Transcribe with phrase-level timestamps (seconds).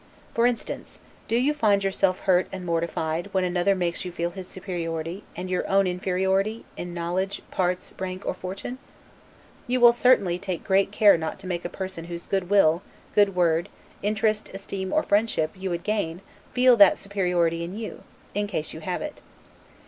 [0.33, 4.47] For instance, do you find yourself hurt and mortified when another makes you feel his
[4.47, 8.79] superiority, and your own inferiority, in knowledge, parts, rank, or fortune?
[9.67, 12.81] You will certainly take great care not to make a person whose good will,
[13.13, 13.69] good word,
[14.01, 16.21] interest, esteem, or friendship, you would gain,
[16.51, 18.01] feel that superiority in you,
[18.33, 19.21] in case you have it.